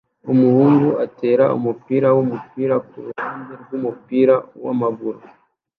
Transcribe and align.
Umuhungu 0.31 0.89
atera 1.05 1.45
umupira 1.57 2.07
wumupira 2.15 2.75
kuruhande 2.87 3.53
rwumupira 3.61 4.35
wamaguru 4.65 5.19